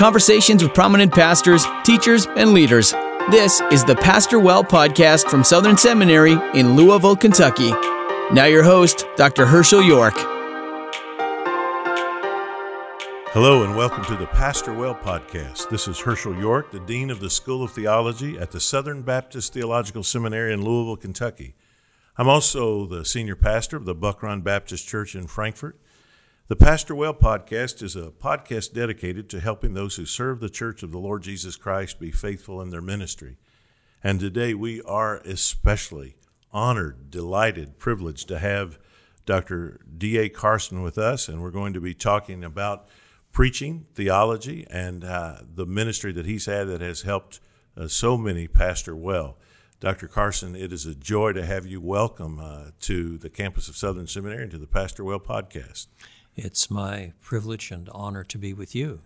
[0.00, 2.92] conversations with prominent pastors, teachers, and leaders.
[3.30, 7.68] This is the Pastor Well podcast from Southern Seminary in Louisville, Kentucky.
[8.32, 9.44] Now, your host, Dr.
[9.44, 10.14] Hershael York.
[13.34, 15.68] Hello, and welcome to the Pastor Well podcast.
[15.68, 19.52] This is Hershael York, the Dean of the School of Theology at the Southern Baptist
[19.52, 21.54] Theological Seminary in Louisville, Kentucky.
[22.16, 25.78] I'm also the senior pastor of the Buck Run Baptist Church in Frankfort.
[26.50, 30.82] The Pastor Well podcast is a podcast dedicated to helping those who serve the Church
[30.82, 33.36] of the Lord Jesus Christ be faithful in their ministry.
[34.02, 36.16] And today we are especially
[36.50, 38.80] honored, delighted, privileged to have
[39.24, 39.78] Dr.
[39.96, 40.28] D.A.
[40.28, 42.88] Carson with us, and we're going to be talking about
[43.30, 47.38] preaching, theology, and uh, the ministry that he's had that has helped
[47.76, 49.38] uh, so many pastor well.
[49.78, 50.08] Dr.
[50.08, 54.08] Carson, it is a joy to have you welcome uh, to the campus of Southern
[54.08, 55.86] Seminary and to the Pastor Well podcast.
[56.42, 59.00] It's my privilege and honor to be with you.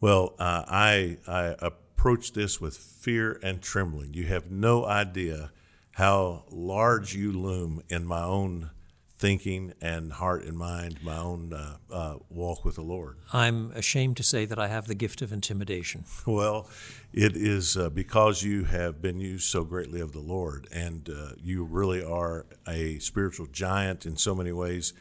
[0.00, 4.14] Well, uh, I, I approach this with fear and trembling.
[4.14, 5.52] You have no idea
[5.92, 8.70] how large you loom in my own
[9.18, 13.18] thinking and heart and mind, my own uh, uh, walk with the Lord.
[13.30, 16.04] I'm ashamed to say that I have the gift of intimidation.
[16.26, 16.70] Well,
[17.12, 21.32] it is uh, because you have been used so greatly of the Lord, and uh,
[21.36, 24.94] you really are a spiritual giant in so many ways.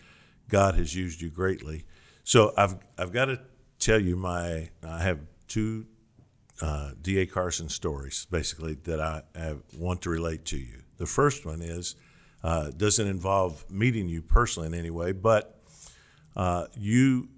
[0.50, 1.86] God has used you greatly.
[2.24, 3.40] So I've I've got to
[3.80, 5.86] tell you my I have two
[6.62, 7.26] uh, D.A.
[7.26, 10.84] Carson stories basically that I want to relate to you.
[10.98, 11.96] The first one is
[12.44, 15.62] uh, doesn't involve meeting you personally in any way, but
[16.36, 17.30] uh, you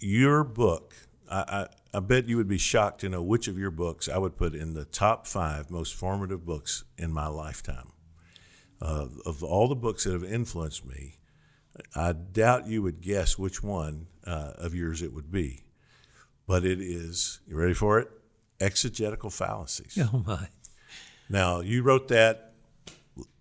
[0.00, 0.94] your book.
[1.30, 4.18] I, I, I bet you would be shocked to know which of your books I
[4.18, 7.92] would put in the top five most formative books in my lifetime.
[8.82, 11.18] Uh, of all the books that have influenced me,
[11.94, 15.64] I doubt you would guess which one uh, of yours it would be.
[16.46, 18.10] But it is, you ready for it?
[18.60, 19.98] Exegetical Fallacies.
[20.12, 20.48] Oh, my.
[21.28, 22.52] Now, you wrote that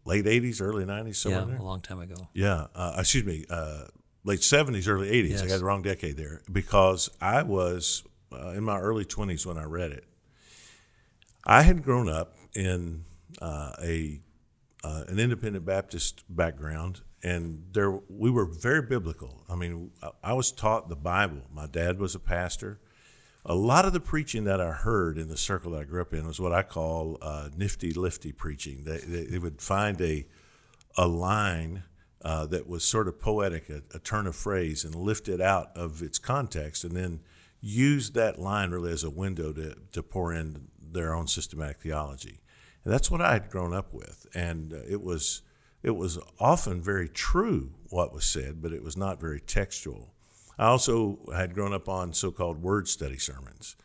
[0.05, 1.57] late 80s, early 90s, somewhere yeah, there?
[1.57, 2.15] a long time ago.
[2.33, 3.85] Yeah, uh, excuse me, uh,
[4.23, 5.29] late 70s, early 80s.
[5.29, 5.41] Yes.
[5.43, 9.57] I got the wrong decade there because I was uh, in my early 20s when
[9.57, 10.05] I read it.
[11.45, 13.03] I had grown up in
[13.41, 14.21] uh, a
[14.83, 19.43] uh, an independent Baptist background, and there we were very biblical.
[19.49, 19.91] I mean,
[20.21, 21.43] I, was taught the Bible.
[21.51, 22.79] My dad was a pastor.
[23.45, 26.13] A lot of the preaching that I heard in the circle that I grew up
[26.13, 28.83] in was what I call uh, nifty lifty preaching.
[28.83, 30.25] They, they, they would find a
[30.97, 31.83] a line
[32.21, 35.75] uh, that was sort of poetic, a, a turn of phrase, and lift it out
[35.75, 37.21] of its context, and then
[37.59, 42.41] use that line really as a window to, to pour in their own systematic theology.
[42.83, 45.41] And that's what I had grown up with, and uh, it was
[45.83, 50.13] it was often very true what was said, but it was not very textual.
[50.57, 53.75] I also had grown up on so-called word study sermons.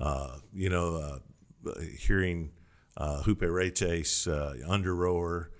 [0.00, 2.50] Uh, you know, uh, hearing
[2.96, 5.50] uh, Huperetes, uh, under rower.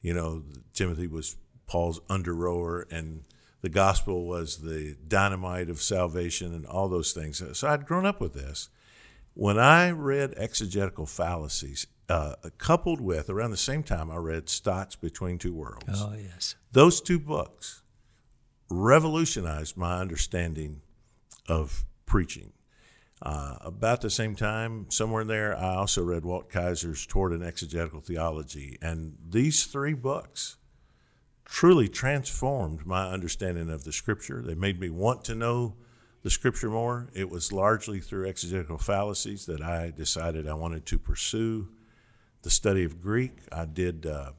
[0.00, 3.22] You know, Timothy was Paul's under rower, and
[3.62, 7.42] the gospel was the dynamite of salvation, and all those things.
[7.52, 8.68] So I'd grown up with this.
[9.34, 14.96] When I read exegetical fallacies, uh, coupled with around the same time I read Stott's
[14.96, 15.84] Between Two Worlds.
[15.88, 16.56] Oh, yes.
[16.72, 17.82] Those two books
[18.70, 20.82] revolutionized my understanding
[21.48, 22.52] of preaching.
[23.22, 27.42] Uh, about the same time, somewhere in there, I also read Walt Kaiser's Toward an
[27.42, 28.76] Exegetical Theology.
[28.82, 30.56] And these three books
[31.44, 34.42] truly transformed my understanding of the Scripture.
[34.42, 35.76] They made me want to know
[36.22, 37.08] the Scripture more.
[37.14, 41.68] It was largely through exegetical fallacies that I decided I wanted to pursue
[42.44, 43.32] the study of Greek.
[43.50, 44.32] I did uh,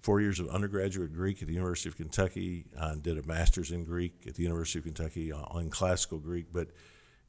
[0.00, 2.64] four years of undergraduate Greek at the University of Kentucky.
[2.80, 6.68] I did a master's in Greek at the University of Kentucky on classical Greek, but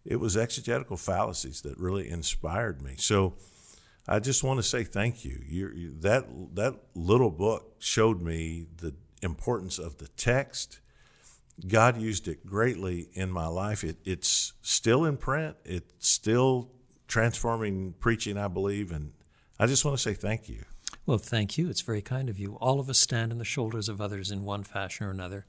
[0.05, 2.95] it was exegetical fallacies that really inspired me.
[2.97, 3.35] So
[4.07, 5.41] I just want to say thank you.
[5.45, 10.79] you that that little book showed me the importance of the text.
[11.67, 13.83] God used it greatly in my life.
[13.83, 15.55] It, it's still in print.
[15.65, 16.71] It's still
[17.07, 19.11] transforming preaching, I believe, and
[19.63, 20.65] I just want to say thank you.
[21.05, 21.69] Well, thank you.
[21.69, 22.57] It's very kind of you.
[22.59, 25.45] All of us stand on the shoulders of others in one fashion or another,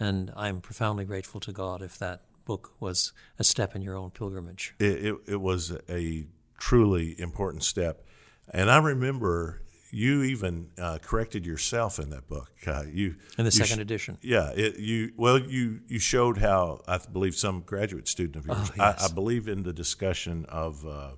[0.00, 4.10] and I'm profoundly grateful to God if that book was a step in your own
[4.10, 4.74] pilgrimage.
[4.80, 6.26] It, it, it was a
[6.58, 8.04] truly important step.
[8.52, 9.62] And I remember
[9.92, 12.50] you even uh, corrected yourself in that book.
[12.66, 14.18] Uh, you in the you second sh- edition.
[14.22, 18.72] Yeah, it, you well, you you showed how I believe some graduate student of yours.
[18.72, 19.04] Oh, yes.
[19.04, 21.10] I, I, believe in the discussion of uh,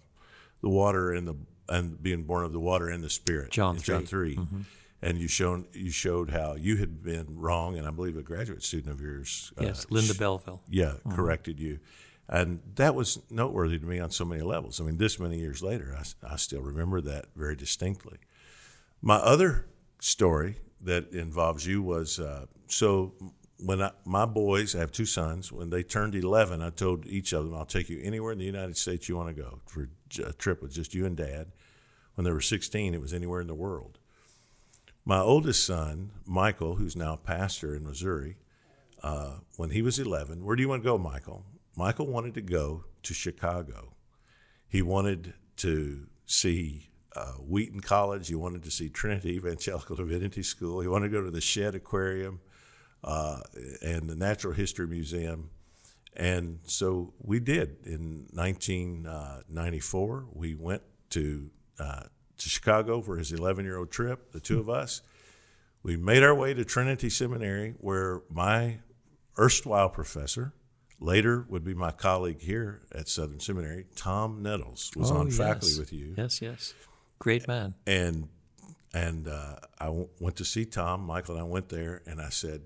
[0.60, 1.36] the water and the
[1.68, 3.50] and being born of the water and the spirit.
[3.50, 3.82] John 3.
[3.94, 4.60] John 3 Mm-hmm.
[5.02, 8.62] And you shown you showed how you had been wrong, and I believe a graduate
[8.62, 10.62] student of yours, Yes, uh, Linda Belleville.
[10.66, 11.80] yeah, corrected you.
[12.26, 14.80] And that was noteworthy to me on so many levels.
[14.80, 18.16] I mean, this many years later, I, I still remember that very distinctly.
[19.02, 19.66] My other
[20.00, 23.12] story that involves you was uh, so
[23.64, 27.32] when I, my boys, I have two sons, when they turned 11, I told each
[27.32, 29.88] of them, I'll take you anywhere in the United States you want to go for
[30.22, 31.52] a trip with just you and dad.
[32.14, 33.98] When they were 16, it was anywhere in the world.
[35.04, 38.36] My oldest son, Michael, who's now pastor in Missouri,
[39.02, 41.44] uh, when he was 11, where do you want to go, Michael?
[41.76, 43.94] Michael wanted to go to Chicago.
[44.68, 48.28] He wanted to see uh, Wheaton College.
[48.28, 50.80] He wanted to see Trinity Evangelical Divinity School.
[50.80, 52.40] He wanted to go to the Shedd Aquarium
[53.04, 53.40] uh,
[53.82, 55.50] and the Natural History Museum.
[56.16, 57.76] And so we did.
[57.84, 62.04] In 1994, uh, we went to uh,
[62.38, 65.02] to Chicago for his 11 year old trip, the two of us.
[65.82, 68.78] We made our way to Trinity Seminary, where my
[69.38, 70.54] erstwhile professor,
[70.98, 75.36] later would be my colleague here at Southern Seminary, Tom Nettles, was oh, on yes.
[75.36, 76.14] faculty with you.
[76.16, 76.74] Yes, yes.
[77.18, 77.74] Great man.
[77.86, 78.28] And
[78.94, 81.02] and uh, I w- went to see Tom.
[81.02, 82.62] Michael and I went there, and I said,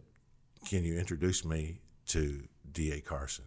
[0.66, 3.00] "Can you introduce me to D.A.
[3.00, 3.46] Carson?"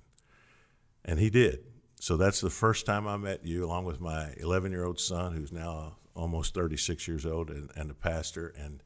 [1.03, 1.65] And he did.
[1.99, 5.33] So that's the first time I met you, along with my 11 year old son,
[5.33, 8.53] who's now almost 36 years old and, and a pastor.
[8.57, 8.81] And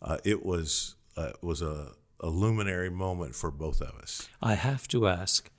[0.00, 4.28] uh, it was uh, was a, a luminary moment for both of us.
[4.42, 5.50] I have to ask,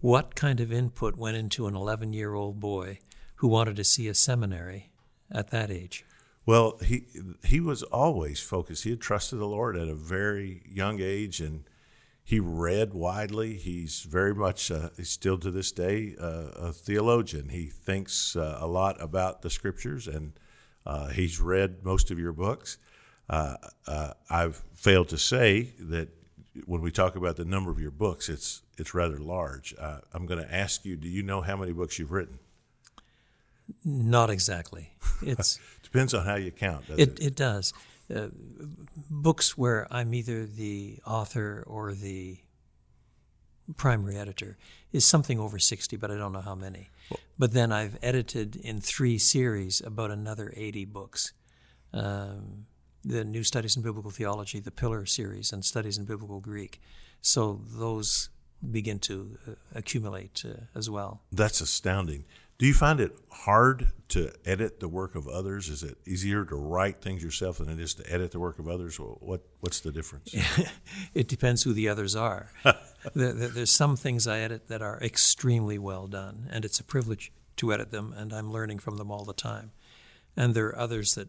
[0.00, 3.00] what kind of input went into an 11 year old boy
[3.36, 4.92] who wanted to see a seminary
[5.30, 6.04] at that age?
[6.48, 7.04] Well, he
[7.44, 8.84] he was always focused.
[8.84, 11.64] He had trusted the Lord at a very young age, and
[12.24, 13.58] he read widely.
[13.58, 17.50] He's very much, uh, still to this day, uh, a theologian.
[17.50, 20.32] He thinks uh, a lot about the scriptures, and
[20.86, 22.78] uh, he's read most of your books.
[23.28, 23.56] Uh,
[23.86, 26.08] uh, I've failed to say that
[26.64, 29.74] when we talk about the number of your books, it's it's rather large.
[30.14, 32.38] I'm going to ask you: Do you know how many books you've written?
[33.84, 34.92] Not exactly.
[35.22, 35.60] It's
[35.92, 36.84] depends on how you count.
[36.90, 37.72] It, it, it does.
[38.14, 38.28] Uh,
[39.10, 42.38] books where I'm either the author or the
[43.76, 44.56] primary editor
[44.92, 46.90] is something over 60, but I don't know how many.
[47.10, 51.32] Well, but then I've edited in three series about another 80 books.
[51.92, 52.66] Um,
[53.04, 56.80] the New Studies in Biblical Theology, the Pillar series, and Studies in Biblical Greek.
[57.20, 58.30] So those
[58.70, 61.22] begin to uh, accumulate uh, as well.
[61.30, 62.24] That's astounding.
[62.58, 65.68] Do you find it hard to edit the work of others?
[65.68, 68.66] Is it easier to write things yourself than it is to edit the work of
[68.66, 68.96] others?
[68.96, 70.34] What What's the difference?
[71.14, 72.50] it depends who the others are.
[73.14, 77.72] There's some things I edit that are extremely well done, and it's a privilege to
[77.72, 79.70] edit them, and I'm learning from them all the time.
[80.38, 81.28] And there are others that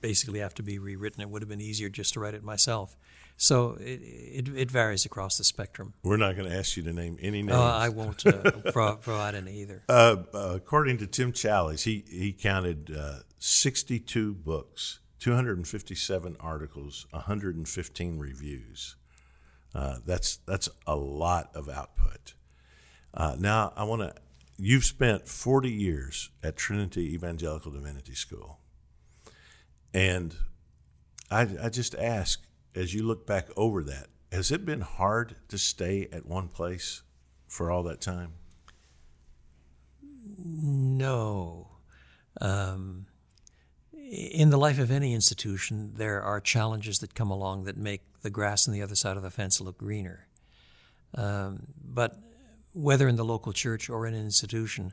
[0.00, 1.20] basically have to be rewritten.
[1.20, 2.96] It would have been easier just to write it myself.
[3.36, 5.92] So it, it, it, varies across the spectrum.
[6.02, 7.52] We're not going to ask you to name any names.
[7.52, 9.82] Uh, I won't uh, pro- provide any either.
[9.90, 18.18] Uh, uh, according to Tim Challies, he, he counted uh, 62 books, 257 articles, 115
[18.18, 18.96] reviews.
[19.74, 22.32] Uh, that's, that's a lot of output.
[23.38, 24.14] now, I want to,
[24.60, 28.58] you've spent 40 years at Trinity Evangelical Divinity School.
[29.94, 30.36] And
[31.30, 32.42] I, I just ask,
[32.74, 37.02] as you look back over that, has it been hard to stay at one place
[37.48, 38.34] for all that time?
[40.38, 41.68] No.
[42.40, 43.06] Um,
[43.94, 48.30] in the life of any institution, there are challenges that come along that make the
[48.30, 50.26] grass on the other side of the fence look greener.
[51.14, 52.18] Um, but
[52.72, 54.92] whether in the local church or in an institution,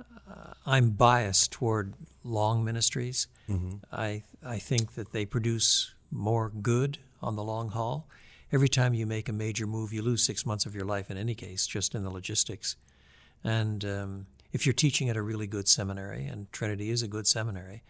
[0.00, 1.94] uh, I'm biased toward
[2.24, 3.26] long ministries.
[3.48, 3.76] Mm-hmm.
[3.92, 8.08] I I think that they produce more good on the long haul.
[8.50, 11.18] Every time you make a major move, you lose six months of your life in
[11.18, 12.76] any case, just in the logistics.
[13.44, 17.26] And um, if you're teaching at a really good seminary, and Trinity is a good
[17.26, 17.82] seminary,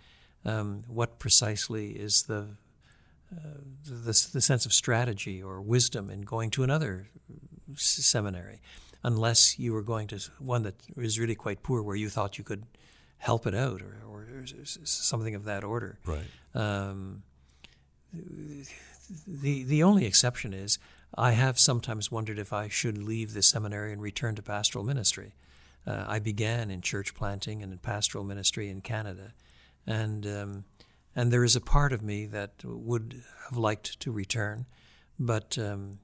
[0.45, 2.57] um, what precisely is the,
[3.33, 7.09] uh, the, the sense of strategy or wisdom in going to another
[7.77, 8.61] seminary,
[9.03, 12.45] unless you were going to one that is really quite poor, where you thought you
[12.45, 12.65] could
[13.19, 14.27] help it out or, or
[14.85, 15.99] something of that order.
[16.05, 16.27] Right.
[16.55, 17.23] Um,
[19.27, 20.79] the the only exception is
[21.15, 25.35] I have sometimes wondered if I should leave the seminary and return to pastoral ministry.
[25.87, 29.33] Uh, I began in church planting and in pastoral ministry in Canada,
[29.87, 30.65] and um,
[31.17, 34.67] and there is a part of me that would have liked to return,
[35.19, 35.99] but um,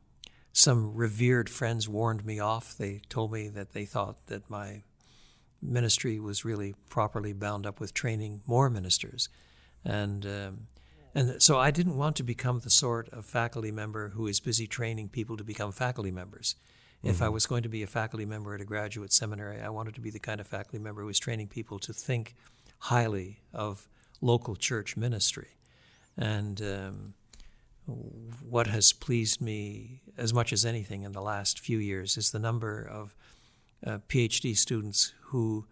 [0.55, 2.79] some revered friends warned me off.
[2.79, 4.85] They told me that they thought that my
[5.61, 9.29] ministry was really properly bound up with training more ministers,
[9.85, 10.59] and um,
[11.13, 14.67] and so I didn't want to become the sort of faculty member who is busy
[14.67, 16.55] training people to become faculty members.
[17.03, 19.95] If I was going to be a faculty member at a graduate seminary, I wanted
[19.97, 22.35] to be the kind of faculty member who was training people to think
[22.79, 23.87] highly of
[24.23, 25.59] local church ministry.
[26.17, 27.15] And um,
[27.87, 32.39] what has pleased me as much as anything in the last few years is the
[32.39, 33.15] number of
[33.87, 35.67] uh, PhD students who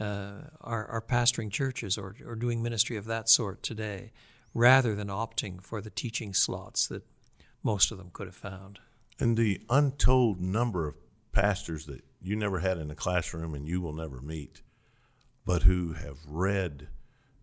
[0.00, 4.12] uh, are, are pastoring churches or, or doing ministry of that sort today,
[4.54, 7.04] rather than opting for the teaching slots that
[7.62, 8.78] most of them could have found.
[9.20, 10.94] And the untold number of
[11.32, 14.62] pastors that you never had in a classroom and you will never meet,
[15.44, 16.88] but who have read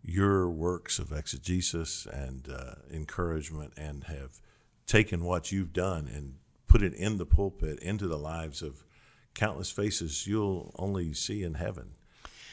[0.04, 4.40] your works of exegesis and uh, encouragement and have
[4.88, 6.36] taken what you've done and
[6.68, 8.84] put it in the pulpit into the lives of
[9.34, 11.92] countless faces you'll only see in heaven.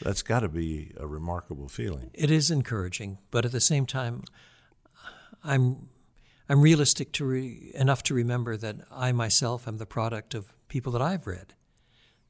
[0.03, 2.11] That's got to be a remarkable feeling.
[2.13, 4.25] It is encouraging, but at the same time,
[5.43, 5.89] I'm
[6.49, 10.93] I'm realistic to re, enough to remember that I myself am the product of people
[10.93, 11.55] that I've read.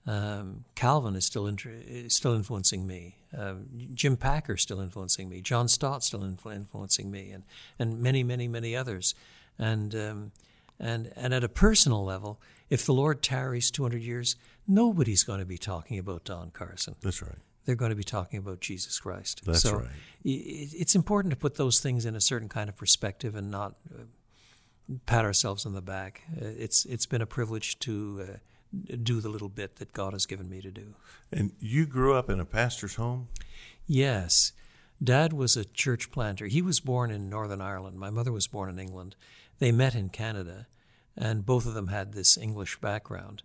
[0.07, 3.17] Um, Calvin is still is still influencing me.
[3.37, 3.55] Uh,
[3.93, 5.41] Jim Packer still influencing me.
[5.41, 7.45] John Stott still influ- influencing me, and
[7.79, 9.15] and many many many others.
[9.59, 10.33] And um,
[10.79, 14.37] and and at a personal level, if the Lord tarries 200 years,
[14.69, 16.95] nobody's going to be talking about Don Carson.
[17.03, 17.39] That's right.
[17.65, 19.43] They're going to be talking about Jesus Christ.
[19.45, 19.89] That's so right.
[20.25, 24.05] It's important to put those things in a certain kind of perspective and not uh,
[25.05, 26.23] pat ourselves on the back.
[26.31, 28.37] Uh, it's it's been a privilege to uh,
[29.03, 30.95] do the little bit that God has given me to do.
[31.33, 33.29] And you grew up in a pastor's home?
[33.87, 34.53] Yes.
[35.03, 36.47] Dad was a church planter.
[36.47, 37.99] He was born in Northern Ireland.
[37.99, 39.15] My mother was born in England.
[39.59, 40.67] They met in Canada,
[41.17, 43.43] and both of them had this English background.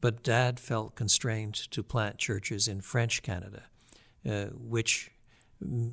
[0.00, 3.64] But Dad felt constrained to plant churches in French Canada,
[4.28, 5.10] uh, which
[5.64, 5.92] mm,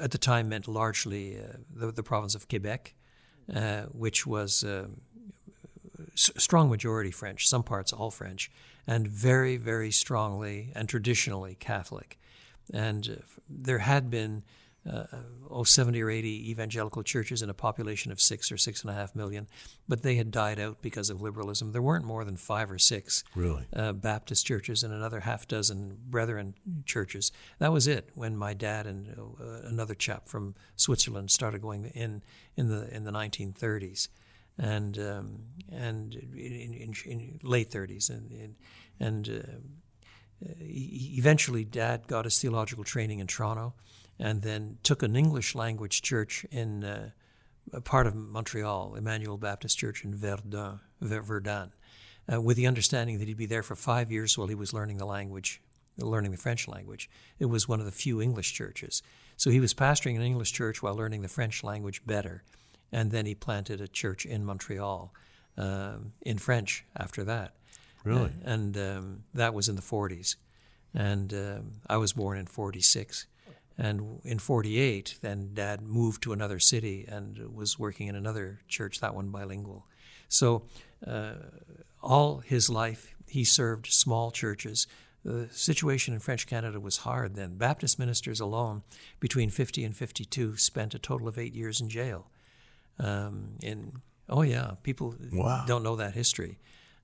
[0.00, 2.94] at the time meant largely uh, the, the, province of Quebec,
[3.52, 4.64] uh, which was
[6.18, 8.50] strong majority French, some parts all French,
[8.86, 12.18] and very, very strongly and traditionally Catholic.
[12.72, 14.42] And uh, there had been
[14.90, 15.04] uh,
[15.50, 18.94] oh, 70 or 80 evangelical churches in a population of six or six and a
[18.94, 19.46] half million,
[19.86, 21.72] but they had died out because of liberalism.
[21.72, 25.98] There weren't more than five or six really uh, Baptist churches and another half dozen
[26.08, 26.54] Brethren
[26.86, 27.32] churches.
[27.58, 32.22] That was it when my dad and uh, another chap from Switzerland started going in
[32.56, 34.08] in the in the 1930s
[34.58, 35.38] and um,
[35.70, 38.56] and in, in, in, late 30s and
[38.98, 43.74] and uh, eventually dad got his theological training in Toronto
[44.18, 47.10] and then took an English language church in uh,
[47.72, 51.72] a part of Montreal Emmanuel Baptist Church in Verdun Verdun
[52.32, 54.98] uh, with the understanding that he'd be there for 5 years while he was learning
[54.98, 55.60] the language
[56.00, 57.10] learning the French language.
[57.40, 59.02] It was one of the few English churches.
[59.36, 62.44] So he was pastoring an English church while learning the French language better
[62.92, 65.12] and then he planted a church in Montreal
[65.56, 67.54] um, in French after that.
[68.04, 68.30] Really?
[68.44, 70.36] Uh, and um, that was in the 40s.
[70.94, 73.26] And um, I was born in 46.
[73.76, 79.00] And in 48, then dad moved to another city and was working in another church,
[79.00, 79.86] that one bilingual.
[80.28, 80.64] So
[81.06, 81.34] uh,
[82.02, 84.86] all his life, he served small churches.
[85.24, 87.56] The situation in French Canada was hard then.
[87.56, 88.82] Baptist ministers alone,
[89.20, 92.30] between 50 and 52, spent a total of eight years in jail.
[92.98, 95.64] Um, and oh yeah, people wow.
[95.66, 96.58] don't know that history.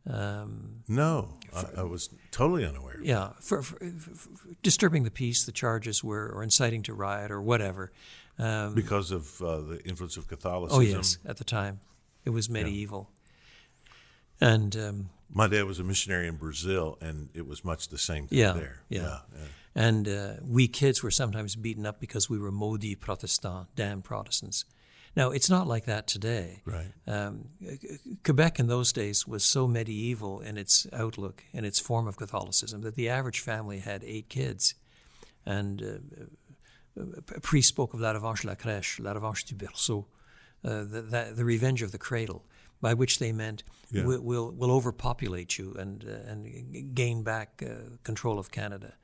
[0.07, 3.01] Um, no, I, I, was totally unaware.
[3.03, 4.29] Yeah, for, for, for,
[4.63, 7.91] disturbing the peace, the charges were, or inciting to riot, or whatever.
[8.39, 10.79] Um, because of uh, the influence of Catholicism.
[10.79, 11.81] Oh yes, at the time,
[12.25, 13.09] it was medieval.
[14.41, 14.55] Yeah.
[14.55, 18.27] And um, my dad was a missionary in Brazil, and it was much the same
[18.27, 18.83] thing yeah, there.
[18.91, 19.19] Yeah, yeah.
[19.33, 19.45] yeah.
[19.75, 24.67] And uh, we kids were sometimes beaten up because we were maudits protestants, damn Protestants.
[25.17, 26.63] Now, it's not like that today.
[26.65, 26.93] Right.
[27.07, 27.51] Um,
[28.25, 32.83] Quebec in those days was so medieval in its outlook and its form of Catholicism
[32.83, 34.75] that the average family had eight kids.
[35.47, 35.83] And
[36.97, 37.03] uh,
[37.37, 40.07] a priest spoke of la revanche la crèche, la revanche du berceau,
[40.65, 42.45] uh, the, the, the, revenge of the cradle,
[42.81, 44.05] by which they meant yeah.
[44.05, 48.95] we'll, we'll, we'll, overpopulate you and, uh, and gain back uh, control of Canada.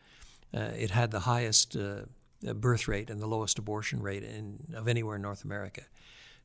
[0.52, 2.02] Uh, it had the highest uh,
[2.42, 5.82] birth rate and the lowest abortion rate in, of anywhere in North America.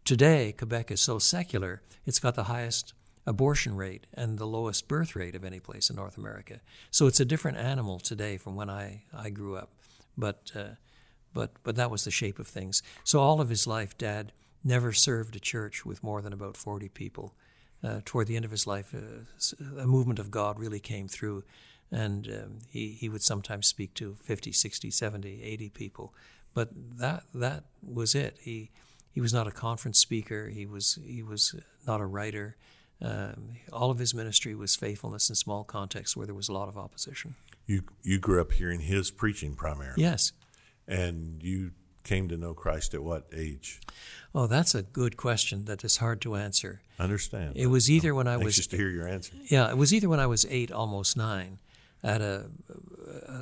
[0.03, 2.93] Today, Quebec is so secular, it's got the highest
[3.25, 6.61] abortion rate and the lowest birth rate of any place in North America.
[6.91, 9.71] So it's a different animal today from when I, I grew up.
[10.17, 10.75] But, uh,
[11.33, 12.83] but, but that was the shape of things.
[13.03, 14.31] So all of his life, Dad
[14.63, 17.33] never served a church with more than about 40 people.
[17.83, 21.43] Uh, toward the end of his life, uh, a movement of God really came through.
[21.91, 26.13] And um, he, he would sometimes speak to 50, 60, 70, 80 people.
[26.53, 28.37] But that, that was it.
[28.41, 28.71] He,
[29.15, 30.49] he was not a conference speaker.
[30.49, 31.55] He was he was
[31.87, 32.57] not a writer.
[33.01, 36.67] Um, all of his ministry was faithfulness in small contexts where there was a lot
[36.67, 37.35] of opposition.
[37.65, 40.01] You you grew up hearing his preaching primarily.
[40.01, 40.33] Yes.
[40.85, 41.71] And you
[42.03, 43.79] came to know Christ at what age?
[44.35, 46.81] Oh, that's a good question that is hard to answer.
[46.99, 47.53] I understand.
[47.55, 49.33] It was either when I was anxious to hear your answer.
[49.45, 51.59] Yeah, it was either when I was eight, almost nine,
[52.05, 52.45] at a,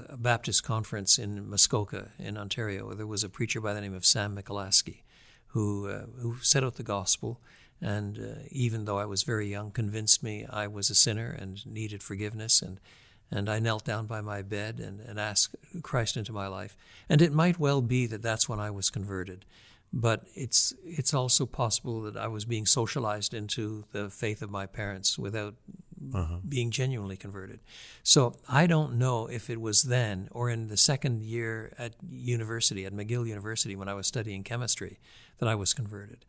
[0.10, 2.94] a Baptist conference in Muskoka in Ontario.
[2.94, 5.02] There was a preacher by the name of Sam Michalowski
[5.48, 7.42] who uh, who set out the gospel,
[7.82, 11.64] and uh, even though I was very young, convinced me I was a sinner and
[11.66, 12.80] needed forgiveness and.
[13.32, 16.78] And I knelt down by my bed and, and asked Christ into my life.
[17.10, 19.44] And it might well be that that's when I was converted
[19.94, 24.66] but it's it's also possible that I was being socialized into the faith of my
[24.66, 25.54] parents without
[26.14, 26.38] uh-huh.
[26.48, 27.60] being genuinely converted.
[28.04, 32.86] So I don't know if it was then or in the second year at university
[32.86, 35.00] at McGill University when I was studying chemistry
[35.38, 36.26] that I was converted.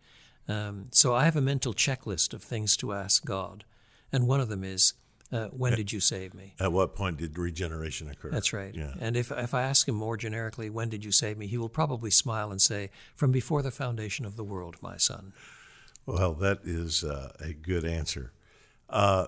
[0.49, 3.65] Um, so I have a mental checklist of things to ask God,
[4.13, 4.93] and one of them is
[5.33, 6.55] uh, when at, did you save me?
[6.61, 8.31] At what point did regeneration occur?
[8.31, 8.75] That's right.
[8.75, 8.95] Yeah.
[9.01, 11.47] And if, if I ask him more generically, when did you save me?
[11.47, 15.33] He will probably smile and say, from before the foundation of the world, my son.
[16.07, 18.33] Well, that is uh, a good answer.
[18.91, 19.27] Uh,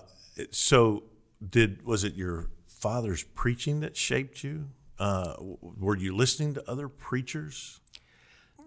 [0.51, 1.03] so,
[1.47, 4.69] did was it your father's preaching that shaped you?
[4.99, 7.79] Uh, were you listening to other preachers?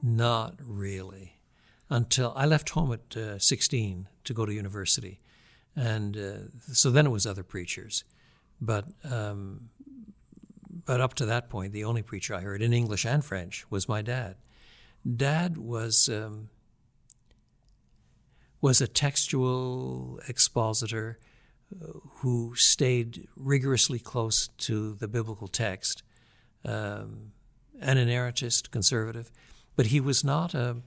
[0.02, 1.38] Not really.
[1.88, 5.18] Until I left home at uh, 16 to go to university
[5.76, 8.04] and uh, so then it was other preachers,
[8.60, 9.70] but um,
[10.84, 13.88] but up to that point, the only preacher I heard in English and French was
[13.88, 14.36] my dad.
[15.16, 16.50] Dad was um,
[18.60, 21.18] was a textual expositor
[22.18, 26.02] who stayed rigorously close to the biblical text,
[26.64, 27.32] um,
[27.80, 29.30] an inerrantist, conservative,
[29.76, 30.78] but he was not a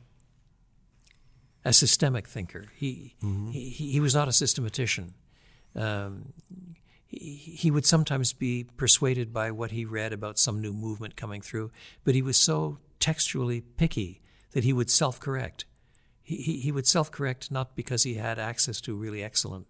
[1.66, 2.66] a systemic thinker.
[2.75, 3.52] He, mm-hmm.
[3.52, 5.13] he, he was not a systematician.
[5.75, 6.34] Um,
[7.08, 11.42] he, he would sometimes be persuaded by what he read about some new movement coming
[11.42, 11.72] through,
[12.04, 15.65] but he was so textually picky that he would self correct.
[16.22, 19.67] He, he, he would self correct not because he had access to really excellent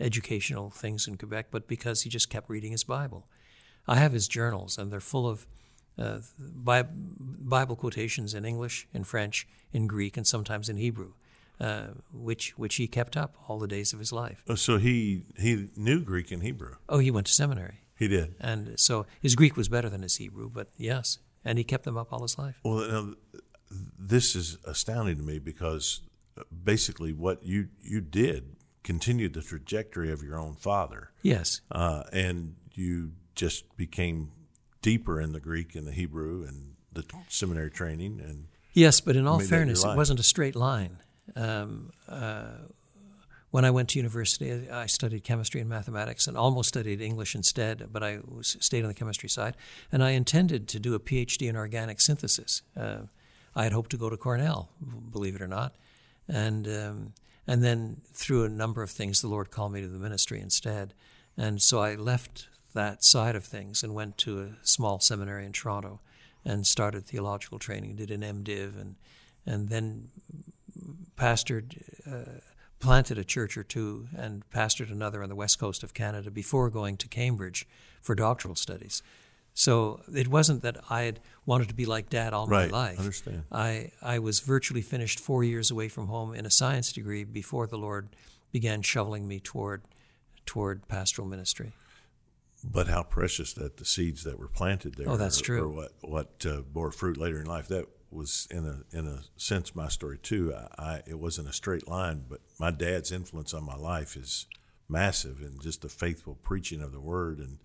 [0.00, 3.26] educational things in Quebec, but because he just kept reading his Bible.
[3.86, 5.46] I have his journals, and they're full of
[5.98, 11.12] uh, Bible quotations in English, in French, in Greek, and sometimes in Hebrew,
[11.60, 14.42] uh, which which he kept up all the days of his life.
[14.48, 16.76] Oh, so he he knew Greek and Hebrew.
[16.88, 17.80] Oh, he went to seminary.
[17.96, 20.48] He did, and so his Greek was better than his Hebrew.
[20.48, 22.60] But yes, and he kept them up all his life.
[22.64, 23.14] Well, now,
[23.98, 26.00] this is astounding to me because
[26.64, 31.10] basically what you you did continued the trajectory of your own father.
[31.22, 34.32] Yes, uh, and you just became
[34.82, 39.26] deeper in the Greek and the Hebrew and the seminary training and yes, but in
[39.26, 40.98] all fairness, it wasn't a straight line.
[41.36, 42.48] Um, uh,
[43.50, 47.88] when I went to university, I studied chemistry and mathematics and almost studied English instead,
[47.92, 49.56] but I was, stayed on the chemistry side.
[49.90, 52.62] And I intended to do a PhD in organic synthesis.
[52.76, 53.02] Uh,
[53.56, 54.70] I had hoped to go to Cornell,
[55.10, 55.74] believe it or not.
[56.28, 57.12] And, um,
[57.50, 60.94] and then through a number of things, the Lord called me to the ministry instead.
[61.36, 65.50] And so I left that side of things and went to a small seminary in
[65.50, 65.98] Toronto
[66.44, 68.94] and started theological training, did an MDiv, and
[69.44, 70.10] and then
[71.16, 71.74] pastored,
[72.06, 72.38] uh,
[72.78, 76.70] planted a church or two, and pastored another on the west coast of Canada before
[76.70, 77.66] going to Cambridge
[78.00, 79.02] for doctoral studies.
[79.54, 82.98] So it wasn't that I had wanted to be like Dad all right, my life.
[82.98, 83.44] Understand?
[83.50, 87.66] I I was virtually finished four years away from home in a science degree before
[87.66, 88.08] the Lord
[88.52, 89.82] began shoveling me toward
[90.46, 91.72] toward pastoral ministry.
[92.62, 95.08] But how precious that the seeds that were planted there.
[95.08, 95.62] Oh, that's or, true.
[95.64, 97.68] Or what what uh, bore fruit later in life.
[97.68, 100.54] That was in a in a sense my story too.
[100.54, 104.46] I, I, it wasn't a straight line, but my dad's influence on my life is
[104.88, 107.58] massive, and just the faithful preaching of the word and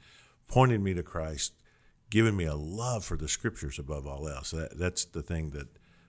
[0.48, 1.54] pointing me to Christ,
[2.10, 4.52] giving me a love for the scriptures above all else.
[4.52, 5.68] That, that's the thing that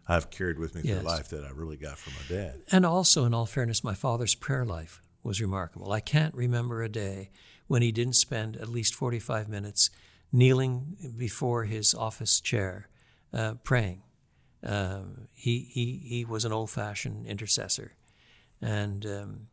[0.09, 0.99] I've carried with me yes.
[0.99, 2.63] through life that I really got from my dad.
[2.71, 5.93] And also, in all fairness, my father's prayer life was remarkable.
[5.93, 7.31] I can't remember a day
[7.67, 9.91] when he didn't spend at least 45 minutes
[10.33, 12.89] kneeling before his office chair
[13.33, 14.03] uh, praying.
[14.63, 17.93] Um, he, he, he was an old fashioned intercessor.
[18.61, 19.49] And, um,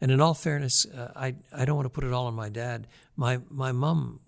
[0.00, 2.48] and in all fairness, uh, I, I don't want to put it all on my
[2.48, 2.86] dad.
[3.16, 4.20] My, my mom,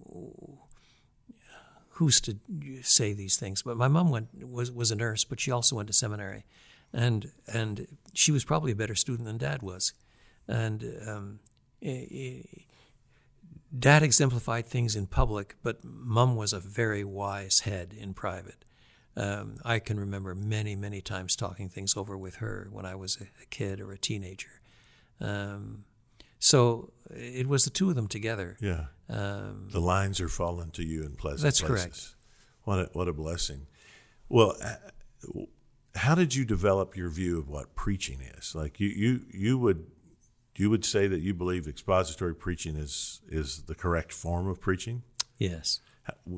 [1.99, 2.37] who's to
[2.83, 5.89] say these things, but my mom went, was, was a nurse, but she also went
[5.89, 6.45] to seminary.
[6.93, 9.93] And, and she was probably a better student than dad was.
[10.47, 11.41] And um,
[13.77, 18.65] Dad exemplified things in public, but Mom was a very wise head in private.
[19.17, 23.19] Um, I can remember many, many times talking things over with her when I was
[23.21, 24.61] a, kid or a teenager.
[25.21, 25.85] Um,
[26.39, 28.57] So it was the two of them together.
[28.61, 28.87] Yeah.
[29.09, 31.85] Um, The lines are falling to you in pleasant That's places.
[31.85, 32.15] correct.
[32.65, 33.67] What a, what a blessing.
[34.29, 34.75] Well, uh,
[35.95, 38.55] how did you develop your view of what preaching is?
[38.55, 39.87] Like you, you, you would
[40.57, 45.03] you would say that you believe expository preaching is is the correct form of preaching?
[45.39, 45.81] yes.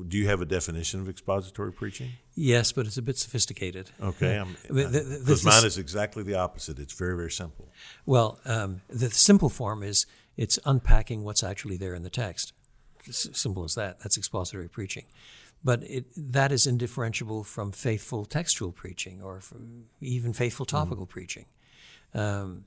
[0.07, 2.09] Do you have a definition of expository preaching?
[2.35, 3.89] Yes, but it's a bit sophisticated.
[4.01, 6.79] Okay, I'm, the- the- because this mine is- exactly the opposite.
[6.79, 7.69] It's very very simple.
[8.05, 10.05] Well, um, the simple form is
[10.37, 12.53] it's unpacking what's actually there in the text.
[13.07, 13.99] S- simple as that.
[13.99, 15.05] That's expository preaching.
[15.63, 21.45] But it, that is indifferentiable from faithful textual preaching or from even faithful topical preaching.
[22.15, 22.65] Um,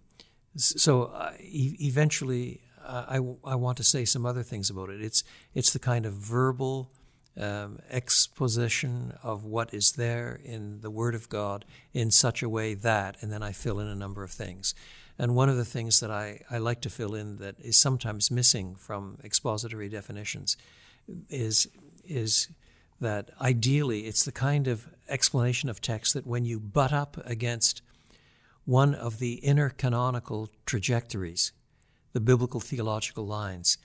[0.57, 5.01] so uh, e- eventually, I, I want to say some other things about it.
[5.03, 6.91] It's, it's the kind of verbal
[7.37, 12.75] um, exposition of what is there in the Word of God in such a way
[12.75, 14.75] that, and then I fill in a number of things.
[15.19, 18.31] And one of the things that I, I like to fill in that is sometimes
[18.31, 20.57] missing from expository definitions
[21.29, 21.69] is,
[22.05, 22.49] is
[23.01, 27.83] that ideally it's the kind of explanation of text that when you butt up against
[28.65, 31.53] one of the inner canonical trajectories,
[32.15, 33.77] the biblical theological lines,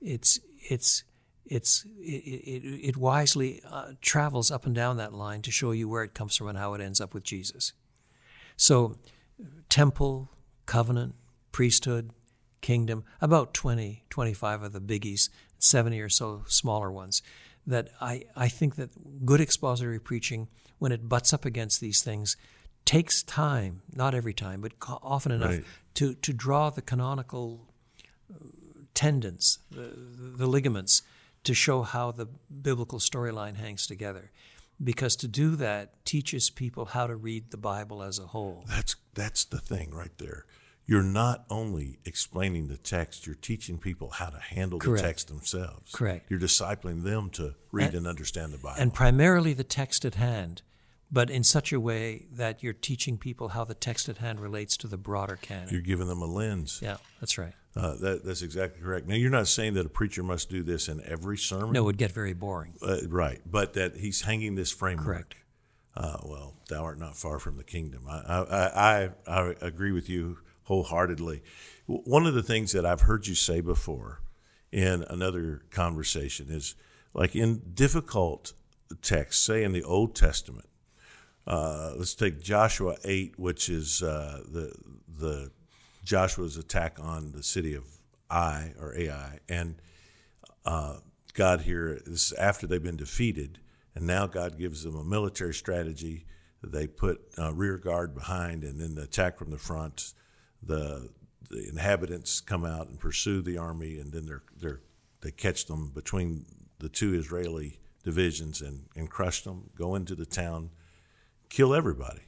[0.00, 0.40] it's,
[0.70, 1.04] it's,
[1.44, 2.22] it's, it,
[2.64, 6.14] it, it wisely uh, travels up and down that line to show you where it
[6.14, 7.74] comes from and how it ends up with Jesus.
[8.56, 8.96] So,
[9.68, 10.30] temple,
[10.64, 11.14] covenant,
[11.50, 12.10] priesthood,
[12.60, 17.20] kingdom, about 20, 25 of the biggies, 70 or so smaller ones.
[17.66, 22.36] That I, I think that good expository preaching, when it butts up against these things,
[22.84, 25.64] takes time, not every time, but often enough Right.
[25.94, 27.68] to, to draw the canonical
[28.94, 29.92] tendons, the,
[30.36, 31.02] the ligaments,
[31.44, 34.30] to show how the biblical storyline hangs together.
[34.82, 38.64] Because to do that teaches people how to read the Bible as a whole.
[38.68, 40.46] That's that's the thing right there.
[40.86, 45.02] You're not only explaining the text, you're teaching people how to handle Correct.
[45.02, 45.92] the text themselves.
[45.92, 46.28] Correct.
[46.28, 48.80] You're discipling them to read and, understand the Bible.
[48.80, 50.62] and primarily the text at hand,
[51.10, 54.76] but in such a way that you're teaching people how the text at hand relates
[54.78, 55.68] to the broader canon.
[55.70, 56.80] you're giving them a lens.
[56.82, 57.54] yeah, that's right.
[57.74, 59.06] Uh, that, that's exactly correct.
[59.06, 61.72] Now, you're not saying that a preacher must do this in every sermon.
[61.72, 62.74] No, it would get very boring.
[62.82, 63.40] Uh, right.
[63.46, 65.06] But that he's hanging this framework.
[65.06, 65.34] Correct.
[65.94, 68.06] Uh, well, thou art not far from the kingdom.
[68.08, 71.42] I, I, I, I agree with you wholeheartedly.
[71.86, 74.22] One of the things that I've heard you say before
[74.70, 76.74] in another conversation is
[77.14, 78.54] like in difficult
[79.02, 80.68] texts, say in the Old Testament,
[81.46, 84.72] uh, let's take Joshua 8, which is uh, the,
[85.08, 85.50] the
[86.04, 87.84] Joshua's attack on the city of
[88.30, 89.38] Ai or Ai.
[89.48, 89.76] And
[90.64, 90.96] uh,
[91.34, 93.58] God here this is after they've been defeated,
[93.94, 96.26] and now God gives them a military strategy.
[96.62, 100.14] They put uh, rear guard behind, and then the attack from the front.
[100.62, 101.10] The
[101.50, 104.80] the inhabitants come out and pursue the army, and then they're they're
[105.20, 106.44] they catch them between
[106.78, 109.70] the two Israeli divisions and, and crush them.
[109.76, 110.70] Go into the town,
[111.48, 112.22] kill everybody.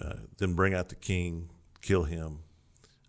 [0.00, 1.50] Uh, then bring out the king,
[1.82, 2.38] kill him,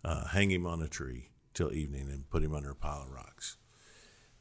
[0.04, 3.10] uh, hang him on a tree till evening, and put him under a pile of
[3.12, 3.56] rocks.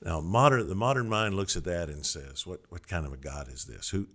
[0.01, 3.17] Now, modern the modern mind looks at that and says, "What what kind of a
[3.17, 3.89] God is this?
[3.89, 4.07] Who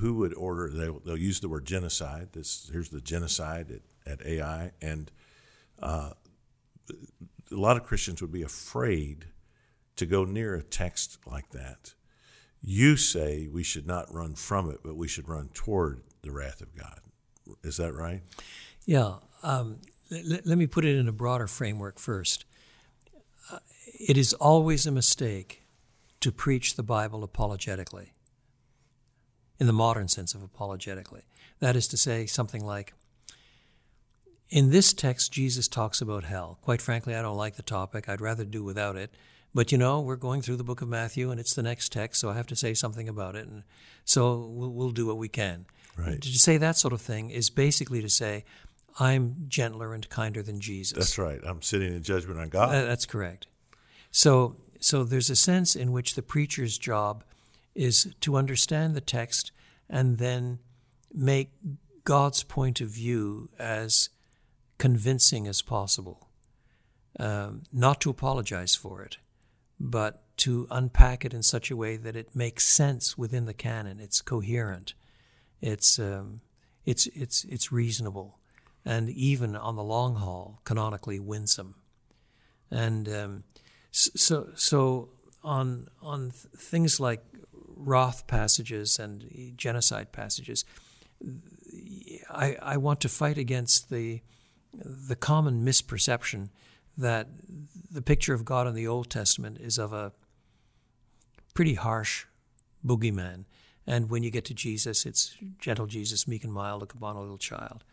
[0.00, 2.30] who would order?" They'll, they'll use the word genocide.
[2.32, 5.10] This here's the genocide at, at Ai, and
[5.80, 6.10] uh,
[6.90, 9.26] a lot of Christians would be afraid
[9.96, 11.94] to go near a text like that.
[12.60, 16.60] You say we should not run from it, but we should run toward the wrath
[16.60, 17.00] of God.
[17.62, 18.22] Is that right?
[18.84, 19.16] Yeah.
[19.42, 19.78] Um,
[20.10, 22.44] let, let me put it in a broader framework first.
[23.52, 25.62] Uh, it is always a mistake
[26.20, 28.12] to preach the Bible apologetically,
[29.58, 31.22] in the modern sense of apologetically.
[31.60, 32.94] That is to say, something like,
[34.48, 36.58] in this text, Jesus talks about hell.
[36.62, 38.08] Quite frankly, I don't like the topic.
[38.08, 39.10] I'd rather do without it.
[39.54, 42.20] But you know, we're going through the book of Matthew, and it's the next text,
[42.20, 43.46] so I have to say something about it.
[43.46, 43.64] And
[44.04, 45.66] so we'll, we'll do what we can.
[45.96, 46.20] Right.
[46.20, 48.44] To say that sort of thing is basically to say,
[48.98, 50.98] I'm gentler and kinder than Jesus.
[50.98, 51.40] That's right.
[51.44, 52.72] I'm sitting in judgment on God.
[52.72, 53.46] That's correct.
[54.10, 57.24] So, so there's a sense in which the preacher's job
[57.74, 59.52] is to understand the text
[59.88, 60.58] and then
[61.12, 61.52] make
[62.04, 64.08] God's point of view as
[64.78, 66.28] convincing as possible.
[67.20, 69.18] Um, not to apologize for it,
[69.80, 73.98] but to unpack it in such a way that it makes sense within the canon.
[74.00, 74.94] It's coherent.
[75.60, 76.40] It's um,
[76.86, 78.37] it's it's it's reasonable,
[78.88, 81.74] and even on the long haul, canonically winsome.
[82.70, 83.44] And um,
[83.90, 85.10] so so
[85.44, 87.22] on on th- things like
[87.76, 90.64] wrath passages and genocide passages,
[92.30, 94.22] I, I want to fight against the
[94.72, 96.48] the common misperception
[96.96, 97.28] that
[97.90, 100.12] the picture of God in the Old Testament is of a
[101.52, 102.24] pretty harsh
[102.86, 103.44] boogeyman.
[103.86, 107.38] And when you get to Jesus, it's gentle Jesus, meek and mild, upon a little
[107.38, 107.84] child.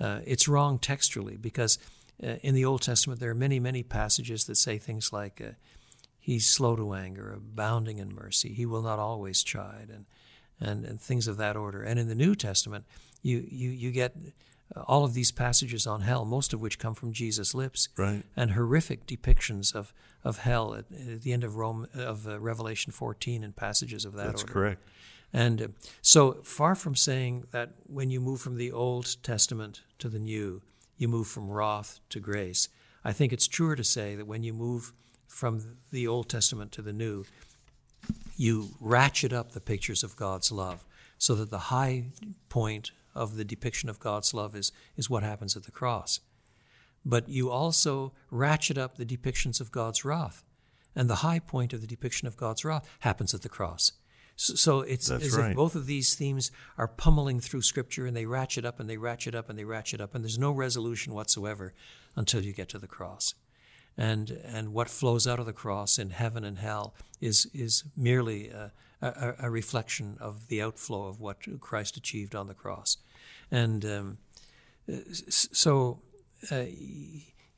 [0.00, 1.78] Uh, it's wrong textually because
[2.22, 5.50] uh, in the Old Testament there are many, many passages that say things like, uh,
[6.20, 10.04] He's slow to anger, abounding in mercy, He will not always chide, and,
[10.60, 11.82] and, and things of that order.
[11.82, 12.84] And in the New Testament,
[13.22, 14.14] you, you, you get
[14.86, 18.22] all of these passages on hell, most of which come from Jesus' lips, Right.
[18.36, 22.92] and horrific depictions of, of hell at, at the end of Rome of uh, Revelation
[22.92, 24.52] 14 and passages of that That's order.
[24.52, 24.82] correct.
[25.32, 30.18] And so far from saying that when you move from the Old Testament to the
[30.18, 30.62] New,
[30.96, 32.68] you move from wrath to grace,
[33.04, 34.92] I think it's truer to say that when you move
[35.26, 37.24] from the Old Testament to the New,
[38.36, 40.84] you ratchet up the pictures of God's love
[41.18, 42.06] so that the high
[42.48, 46.20] point of the depiction of God's love is, is what happens at the cross.
[47.04, 50.42] But you also ratchet up the depictions of God's wrath.
[50.94, 53.92] And the high point of the depiction of God's wrath happens at the cross.
[54.40, 55.50] So, so it's That's as right.
[55.50, 58.96] if both of these themes are pummeling through Scripture and they ratchet up and they
[58.96, 61.74] ratchet up and they ratchet up, and there's no resolution whatsoever
[62.14, 63.34] until you get to the cross.
[63.96, 68.48] And, and what flows out of the cross in heaven and hell is, is merely
[68.48, 68.70] a,
[69.02, 72.98] a, a reflection of the outflow of what Christ achieved on the cross.
[73.50, 74.18] And um,
[75.28, 75.98] so
[76.52, 76.66] uh,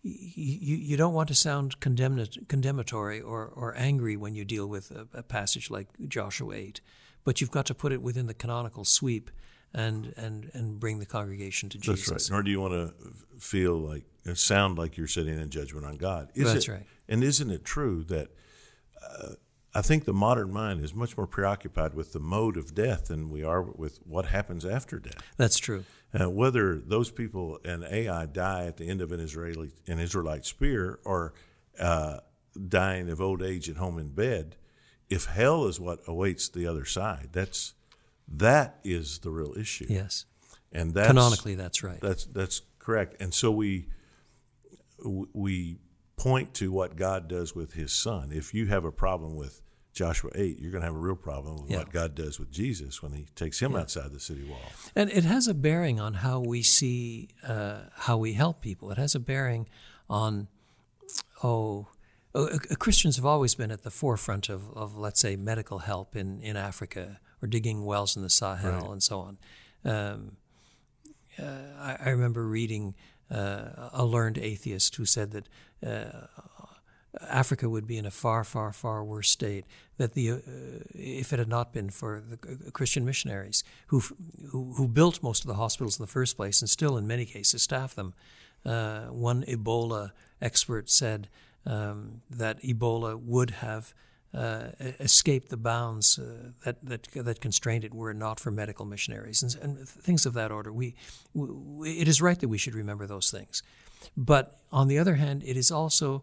[0.02, 5.06] you, you don't want to sound condemnatory or, or angry when you deal with a,
[5.18, 6.80] a passage like Joshua 8,
[7.24, 9.30] but you've got to put it within the canonical sweep
[9.74, 12.08] and, and, and bring the congregation to Jesus.
[12.08, 12.34] That's right.
[12.34, 12.94] Nor do you want to
[13.38, 16.30] feel like uh, sound like you're sitting in judgment on God.
[16.34, 16.86] Is That's it, right.
[17.08, 18.28] And isn't it true that
[19.02, 19.34] uh,
[19.74, 23.30] I think the modern mind is much more preoccupied with the mode of death than
[23.30, 25.22] we are with what happens after death.
[25.36, 25.84] That's true.
[26.18, 30.44] Uh, whether those people in Ai die at the end of an Israeli an Israelite
[30.44, 31.34] spear or
[31.78, 32.18] uh,
[32.68, 34.56] dying of old age at home in bed,
[35.08, 37.74] if hell is what awaits the other side, that's
[38.26, 39.86] that is the real issue.
[39.88, 40.24] Yes.
[40.72, 42.00] and that's Canonically, that's right.
[42.00, 43.20] that's that's correct.
[43.20, 43.88] And so we
[45.02, 45.78] we
[46.16, 48.30] point to what God does with His Son.
[48.32, 49.62] If you have a problem with
[49.92, 51.78] Joshua eight, you're going to have a real problem with Yeah.
[51.78, 54.60] what God does with Jesus when He takes him outside the city wall.
[54.94, 58.90] And it has a bearing on how we see, uh, how we help people.
[58.92, 59.66] It has a bearing
[60.08, 60.46] on,
[61.42, 61.88] oh,
[62.34, 66.14] uh, uh, Christians have always been at the forefront of, of let's say, medical help
[66.14, 68.90] in, in Africa or digging wells in the Sahel Right.
[68.90, 69.38] and so on.
[69.84, 70.36] Um,
[71.38, 71.44] uh,
[71.78, 72.94] I, I remember reading
[73.30, 75.48] uh, a learned atheist who said that
[75.84, 76.26] uh,
[77.28, 79.64] Africa would be in a far, far, far worse state
[79.96, 80.36] that the uh,
[80.94, 84.00] if it had not been for the uh, Christian missionaries who,
[84.50, 87.24] who who built most of the hospitals in the first place and still in many
[87.24, 88.14] cases staff them.
[88.64, 91.28] Uh, one Ebola expert said
[91.64, 93.94] um, that Ebola would have
[94.32, 94.68] uh,
[95.00, 99.42] escaped the bounds uh, that, that that constrained it were it not for medical missionaries
[99.42, 100.72] and, and things of that order.
[100.72, 100.94] We,
[101.34, 103.62] we it is right that we should remember those things,
[104.16, 106.22] but on the other hand, it is also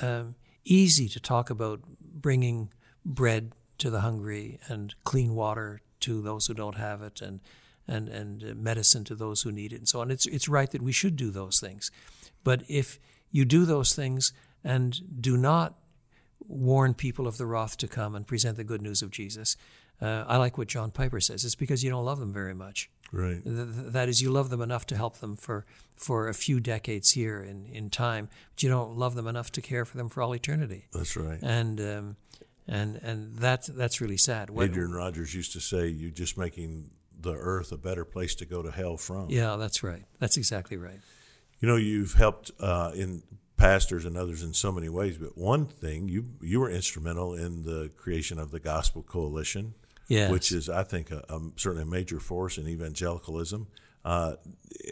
[0.00, 2.70] um, easy to talk about bringing
[3.04, 7.40] bread to the hungry and clean water to those who don't have it and
[7.86, 10.10] and and uh, medicine to those who need it and so on.
[10.10, 11.90] It's it's right that we should do those things,
[12.42, 12.98] but if
[13.30, 15.74] you do those things and do not
[16.46, 19.56] warn people of the wrath to come and present the good news of Jesus,
[20.00, 21.44] uh, I like what John Piper says.
[21.44, 22.90] It's because you don't love them very much.
[23.12, 23.42] Right.
[23.44, 25.64] Th- th- That is, you love them enough to help them for,
[25.96, 29.60] for a few decades here in, in time, but you don't love them enough to
[29.60, 30.86] care for them for all eternity.
[30.92, 31.38] That's right.
[31.42, 32.16] And um,
[32.66, 34.50] and and that's that's really sad.
[34.50, 36.90] What- Adrian Rogers used to say, "You're just making
[37.20, 40.04] the earth a better place to go to hell from." Yeah, that's right.
[40.18, 41.00] That's exactly right.
[41.60, 43.22] You know, you've helped uh, in
[43.56, 47.62] pastors and others in so many ways, but one thing you you were instrumental in
[47.64, 49.74] the creation of the Gospel Coalition,
[50.08, 50.30] Yes.
[50.30, 53.66] which is, I think, a, a, certainly a major force in evangelicalism.
[54.04, 54.34] Uh,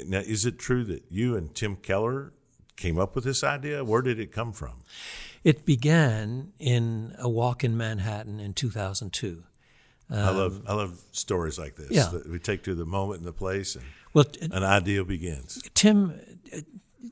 [0.07, 2.33] now, is it true that you and Tim Keller
[2.77, 3.85] came up with this idea?
[3.85, 4.83] Where did it come from?
[5.45, 9.43] It began in a walk in Manhattan in 2002.
[10.11, 12.09] I love I love stories like this Um, yeah.
[12.19, 15.63] that we take to the moment and the place, and Well, t- an idea begins.
[15.75, 16.21] Tim,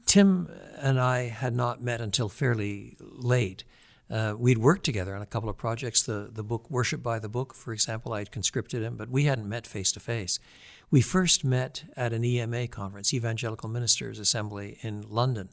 [0.06, 3.64] Tim and I had not met until fairly late.
[4.10, 6.02] Uh, we'd worked together on a couple of projects.
[6.02, 9.48] The the book Worship by the Book, for example, I'd conscripted him, but we hadn't
[9.48, 10.38] met face to face.
[10.90, 15.50] We first met at an EMA conference, Evangelical Ministers Assembly in London,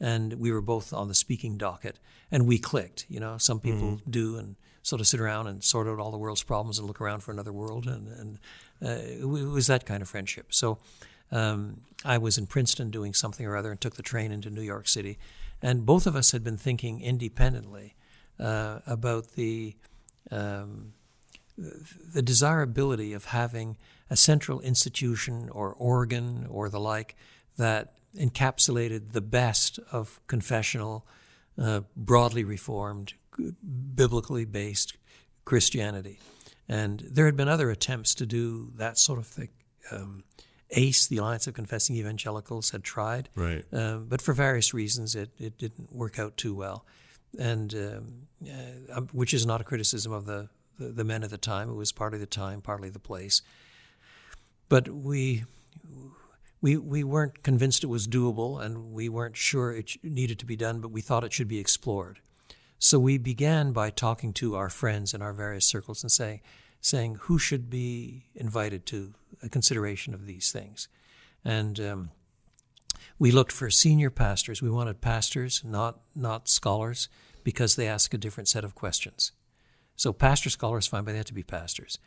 [0.00, 1.98] and we were both on the speaking docket,
[2.30, 3.04] and we clicked.
[3.08, 6.18] You know, some people do and sort of sit around and sort out all the
[6.18, 8.38] world's problems and look around for another world, and, and
[8.82, 10.46] uh, it was that kind of friendship.
[10.52, 10.78] So
[11.30, 14.62] um, I was in Princeton doing something or other and took the train into New
[14.62, 15.18] York City,
[15.62, 17.94] And both of us had been thinking independently
[18.38, 19.74] uh, about the
[20.30, 20.94] um,
[21.56, 23.76] the desirability of having
[24.08, 27.14] a central institution or organ or the like
[27.56, 31.06] that encapsulated the best of confessional,
[31.58, 33.14] uh, broadly reformed,
[33.94, 34.96] biblically based
[35.44, 36.18] Christianity.
[36.68, 39.48] And there had been other attempts to do that sort of thing.
[39.90, 40.24] Um,
[40.72, 43.64] ACE, the Alliance of Confessing Evangelicals, had tried, Right.
[43.72, 46.84] um, but for various reasons, it, it didn't work out too well.
[47.38, 48.12] And um,
[48.46, 51.70] uh, um, which is not a criticism of the, the, the men at the time.
[51.70, 53.40] It was partly the time, partly the place.
[54.68, 55.44] But we
[56.60, 60.56] we we weren't convinced it was doable, and we weren't sure it needed to be
[60.56, 60.80] done.
[60.80, 62.20] But we thought it should be explored.
[62.78, 66.40] So we began by talking to our friends in our various circles and saying,
[66.82, 70.88] saying who should be invited to a consideration of these things.
[71.44, 72.10] And um,
[73.18, 74.60] we looked for senior pastors.
[74.60, 77.08] We wanted pastors, not not scholars,
[77.44, 79.32] because they ask a different set of questions.
[79.96, 81.98] So pastor scholars fine, but they had to be pastors.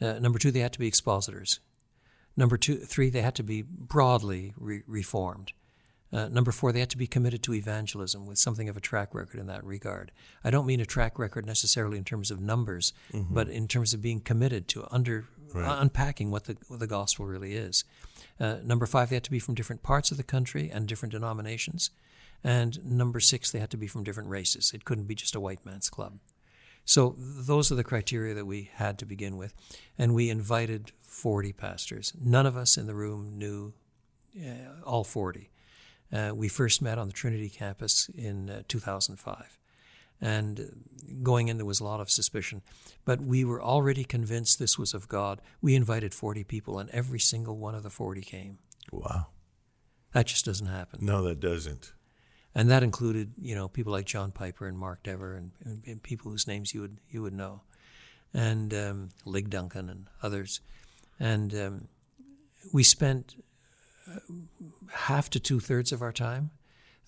[0.00, 1.60] Uh, number two, they had to be expositors.
[2.36, 5.52] Number two, three, they had to be broadly re- reformed.
[6.14, 9.14] Uh, number four, they had to be committed to evangelism with something of a track
[9.14, 10.12] record in that regard.
[10.44, 14.00] I don't mean a track record necessarily in terms of numbers, but in terms of
[14.00, 15.80] being committed to under Right.
[15.82, 17.84] unpacking what the what the gospel really is.
[18.40, 21.12] Uh, number five, they had to be from different parts of the country and different
[21.12, 21.90] denominations.
[22.42, 24.72] And number six, they had to be from different races.
[24.74, 26.18] It couldn't be just a white man's club.
[26.84, 29.54] So those are the criteria that we had to begin with.
[29.96, 32.12] And we invited 40 pastors.
[32.20, 33.74] None of us in the room knew
[34.36, 35.50] uh, all 40.
[36.14, 39.58] Uh, we first met on the Trinity campus in uh, 2005.
[40.20, 40.84] And
[41.22, 42.62] going in, there was a lot of suspicion.
[43.04, 45.40] But we were already convinced this was of God.
[45.60, 48.58] We invited 40 people, and every single one of the 40 came.
[48.92, 49.26] Wow.
[50.12, 51.00] That just doesn't happen.
[51.02, 51.92] No, that doesn't.
[52.54, 56.02] and that included you know people like John Piper and Mark Dever and, and, and
[56.02, 57.62] people whose names you would you would know,
[58.32, 60.60] and um, Lig Duncan and others,
[61.18, 61.88] and um,
[62.72, 63.42] we spent
[64.92, 66.50] half to two thirds of our time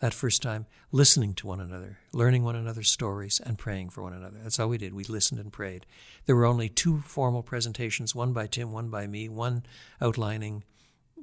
[0.00, 4.12] that first time listening to one another, learning one another's stories, and praying for one
[4.12, 4.38] another.
[4.42, 4.92] That's all we did.
[4.92, 5.86] We listened and prayed.
[6.26, 9.64] There were only two formal presentations, one by Tim, one by me, one
[10.00, 10.64] outlining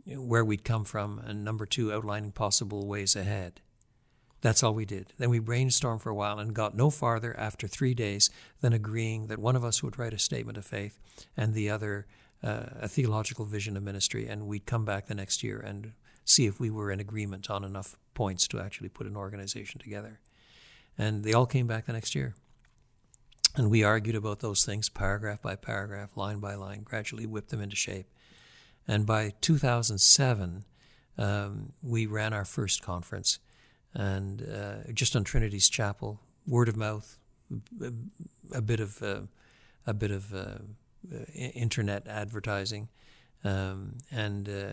[0.06, 3.62] where we'd come from, and number two, outlining possible ways ahead.
[4.42, 5.14] That's all we did.
[5.18, 9.28] Then we brainstormed for a while and got no farther after three days than agreeing
[9.28, 11.00] that one of us would write a statement of faith
[11.38, 12.08] and the other
[12.44, 15.94] a theological vision of ministry, and we'd come back the next year and
[16.26, 20.20] see if we were in agreement on enough points to actually put an organization together.
[20.98, 22.36] And they all came back the next year.
[23.56, 27.62] And we argued about those things paragraph by paragraph, line by line, gradually whipped them
[27.62, 28.08] into shape.
[28.88, 30.66] And by 2007,
[31.18, 33.40] um, we ran our first conference,
[33.94, 37.20] and uh, just on Trinity's Chapel, word of mouth,
[38.52, 39.22] a, bit of uh,
[39.86, 40.58] a bit of uh,
[41.34, 42.90] internet advertising,
[43.44, 44.72] um, and uh,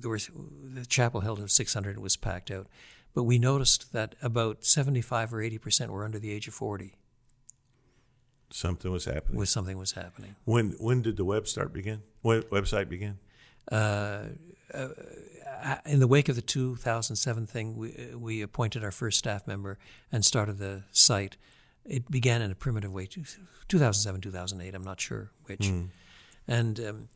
[0.00, 0.30] there was
[0.74, 1.96] the chapel held of 600.
[1.96, 2.66] It was packed out,
[3.14, 6.94] but we noticed that about 75 or 80 percent were under the age of 40.
[8.52, 9.38] Something was happening.
[9.38, 10.34] Was something was happening.
[10.44, 12.02] when when did the web start begin?
[12.22, 13.18] Web, website begin?
[13.70, 14.24] Uh,
[14.74, 14.88] uh,
[15.84, 19.78] in the wake of the 2007 thing, we, we appointed our first staff member
[20.10, 21.36] and started the site.
[21.84, 25.70] It began in a primitive way, 2007, 2008, I'm not sure which.
[26.46, 27.08] And um,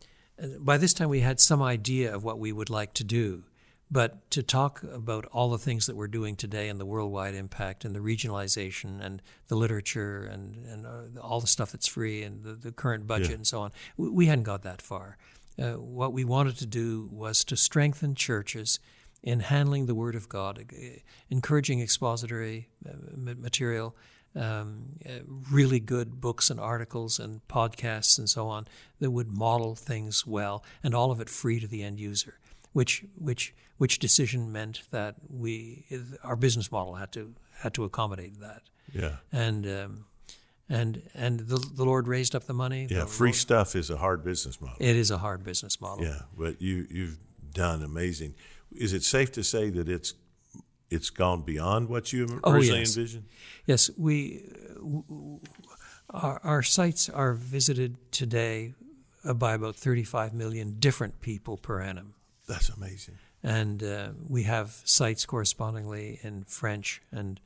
[0.60, 3.44] by this time, we had some idea of what we would like to do.
[3.90, 7.84] But to talk about all the things that we're doing today and the worldwide impact
[7.84, 12.42] and the regionalization and the literature and, and uh, all the stuff that's free and
[12.42, 13.34] the, the current budget Yeah.
[13.36, 15.18] and so on, we, we hadn't got that far.
[15.60, 18.80] Uh, what we wanted to do was to strengthen churches
[19.22, 20.86] in handling the Word of God, uh,
[21.30, 23.94] encouraging expository uh, material,
[24.36, 25.10] um, uh,
[25.50, 28.66] really good books and articles and podcasts and so on
[29.00, 32.38] that would model things well, and all of it free to the end user.
[32.72, 35.84] Which which which decision meant that we
[36.24, 39.16] our business model had to had to accommodate that, Yeah.
[39.30, 40.04] and um,
[40.68, 42.88] and and the, the Lord raised up the money.
[42.90, 43.00] Yeah.
[43.00, 44.76] The Free Lord- stuff is a hard business model.
[44.80, 46.04] it is a hard business model.
[46.04, 47.18] Yeah, but you you've
[47.52, 48.34] done amazing.
[48.72, 50.14] Is it safe to say that it's
[50.94, 52.96] it's gone beyond what you Oh, originally yes.
[52.96, 53.24] envisioned?
[53.66, 54.42] Yes, we
[56.10, 58.74] our, our sites are visited today
[59.34, 62.14] by about 35 million different people per annum,
[62.46, 63.16] That's amazing.
[63.42, 67.40] and uh, we have sites correspondingly in French and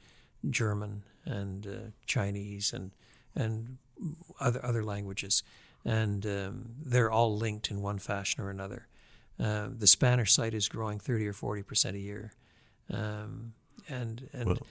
[0.49, 1.70] German and uh,
[2.07, 2.90] Chinese and
[3.34, 3.78] and
[4.40, 5.42] other other languages,
[5.84, 8.88] and um, they're all linked in one fashion or another.
[9.38, 12.32] Uh, the Spanish site is growing 30 or 40 percent a year,
[12.93, 13.53] um,
[13.89, 14.66] and and Well-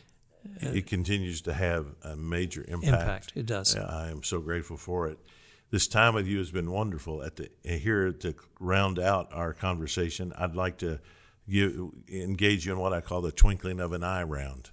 [0.61, 2.86] it continues to have a major impact.
[3.01, 3.76] Impact, it does.
[3.76, 5.20] I am so grateful for it.
[5.72, 7.22] This time with you has been wonderful.
[7.22, 10.99] At the here to round out our conversation, I'd like to
[11.49, 14.70] give, engage you in what I call the twinkling of an eye round,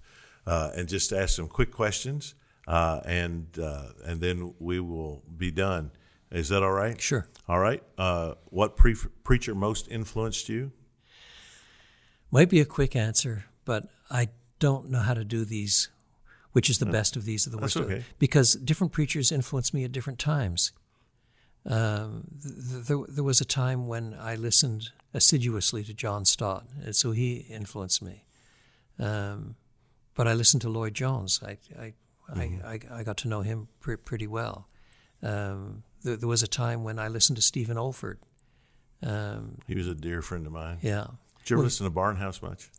[0.47, 2.35] uh, and just ask some quick questions,
[2.69, 5.91] uh, and uh, and then we will be done.
[6.31, 7.01] Is that all right?
[7.01, 7.27] Sure.
[7.49, 7.83] All right.
[7.99, 10.71] Uh, what pre- preacher most influenced you?
[12.35, 14.28] Might be a quick answer, but I
[14.59, 15.89] don't know how to do these.
[16.51, 17.74] Which is the best of these or the worst?
[17.74, 18.05] That's of okay.
[18.18, 20.72] Because different preachers influenced me at different times.
[21.64, 26.95] Um, th- there, there was a time when I listened assiduously to John Stott, and
[26.95, 28.24] so he influenced me.
[28.99, 29.55] Um,
[30.14, 31.41] but I listened to Lloyd Jones.
[31.45, 31.93] I, I,
[32.32, 32.66] Mm-hmm.
[32.66, 34.66] I, I, got to know him pre- pretty well.
[35.22, 38.16] Um, there, there was a time when I listened to Stephen Olford.
[39.03, 40.78] Um, He was a dear friend of mine.
[40.80, 41.09] yeah.
[41.45, 42.71] Did you ever listen to Barnhouse much?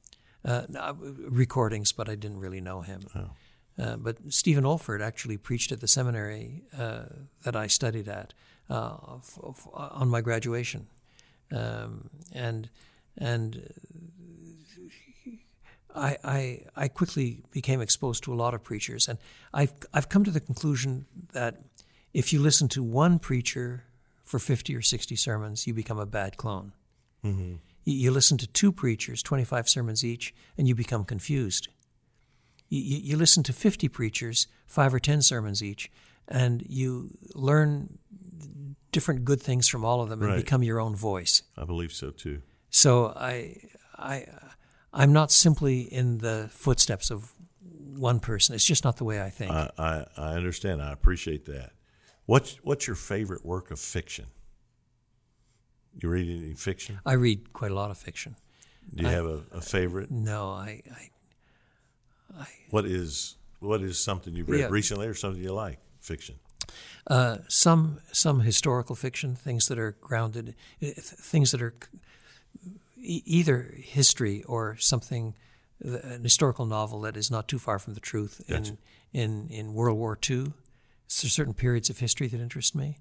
[0.44, 0.98] Uh, no,
[1.30, 3.02] recordings, but I didn't really know him.
[3.16, 3.30] Oh.
[3.78, 7.06] Uh, but Stephen Olford actually preached at the seminary uh,
[7.44, 8.34] that I studied at
[8.70, 10.88] uh, f- f- on my graduation,
[11.52, 12.70] um, and
[13.18, 13.74] and
[15.94, 19.20] I, I I quickly became exposed to a lot of preachers, and
[19.54, 21.58] I've I've come to the conclusion that
[22.14, 23.84] if you listen to one preacher
[24.24, 26.72] for fifty or sixty sermons, you become a bad clone.
[27.24, 31.68] You, you listen to two preachers, 25 sermons each, and you become confused.
[32.68, 35.92] You, listen to 50 preachers, five or 10 sermons each,
[36.28, 38.00] and you learn
[38.92, 40.38] different good things from all of them and Right.
[40.38, 41.44] become your own voice.
[41.56, 42.42] I believe so too.
[42.72, 43.58] So I,
[43.98, 44.26] I,
[44.92, 48.56] I'm not simply in the footsteps of one person.
[48.56, 49.52] It's just not the way I think.
[49.52, 50.82] I, I, I understand.
[50.82, 51.72] I appreciate that.
[52.26, 54.26] What's what's your favorite work of fiction?
[56.06, 57.00] You read any fiction?
[57.04, 58.36] I read quite a lot of fiction.
[58.94, 60.12] Do you have a, a favorite?
[60.12, 60.84] No, I,
[62.38, 64.68] I What is what is something you've read Yeah.
[64.70, 65.80] recently or something you like?
[66.02, 66.36] Fiction.
[67.08, 71.74] Uh, some some historical fiction, things that are grounded, eh, things that are
[73.02, 75.34] e- either history or something,
[75.82, 78.42] an historical novel that is not too far from the truth.
[78.48, 78.78] Gotcha.
[79.12, 80.54] In in in World War II,
[81.08, 83.00] there's certain periods of history that interest me.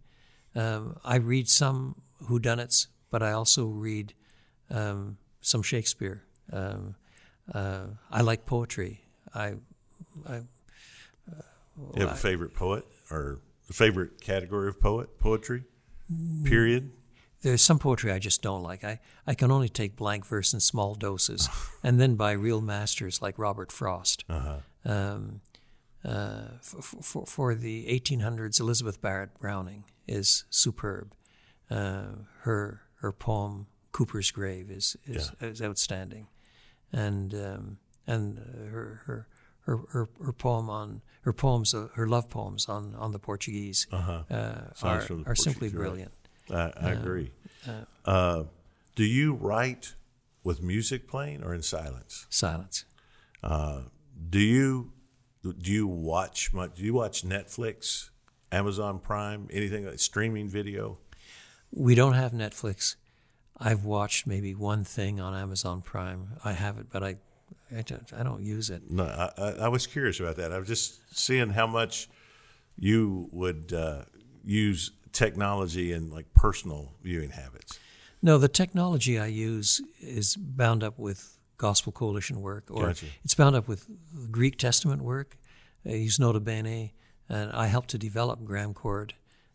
[0.55, 1.97] Um, I read some
[2.29, 4.13] whodunits, but I also read
[4.71, 6.25] um, some Shakespeare.
[6.53, 6.97] Um,
[7.55, 9.03] uh, I like poetry.
[9.33, 9.55] I
[11.95, 13.39] You have a favorite poet or
[13.71, 15.17] a favorite category of poet?
[15.21, 15.63] Poetry?
[16.43, 16.91] Period.
[17.43, 18.83] There's some poetry I just don't like.
[18.83, 18.99] I,
[19.29, 21.49] I can only take blank verse in small doses,
[21.85, 24.25] and then by real masters like Robert Frost.
[24.85, 25.41] Um,
[26.05, 31.15] uh, for, for, for the 1800s, Elizabeth Barrett Browning is superb.
[31.71, 32.07] Uh,
[32.41, 36.27] her her poem Cowper's Grave is is, is outstanding,
[36.91, 39.27] and um, and uh, her, her
[39.67, 43.87] her her her poem on her poems uh, her love poems on on the Portuguese
[43.93, 44.23] uh,
[44.75, 45.81] Songs are are simply Portuguese, right.
[45.81, 46.13] brilliant.
[46.51, 47.31] I, I agree.
[48.07, 48.45] Uh,
[48.95, 49.95] do you write
[50.43, 52.27] with music playing or in silence?
[52.31, 52.87] Silence.
[54.31, 54.93] Do you
[55.43, 56.77] do you watch much?
[56.77, 58.09] Do you watch Netflix,
[58.51, 60.97] Amazon Prime, anything like streaming video?
[61.75, 62.97] We don't have Netflix.
[63.59, 66.29] I've watched maybe one thing on Amazon Prime.
[66.45, 67.17] I have it, but I,
[67.77, 68.91] I don't, I don't use it.
[68.91, 70.53] No, I, I, was curious about that.
[70.53, 72.09] I was just seeing how much
[72.77, 74.03] you would uh,
[74.45, 77.79] use technology and like personal viewing habits.
[78.23, 83.07] No, the technology I use is bound up with Gospel Coalition work, or Gotcha.
[83.25, 83.87] it's bound up with
[84.31, 85.37] Greek Testament work.
[85.87, 86.93] I use Nota Bene,
[87.29, 89.13] and I helped to develop GRAMCORD,